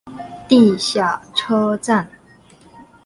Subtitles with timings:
[0.47, 2.09] 地下车站。